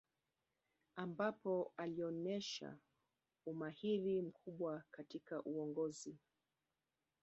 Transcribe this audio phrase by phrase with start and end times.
[0.95, 2.77] Ambapo alionesha
[3.45, 6.17] umahiri mkubwa katika uongozi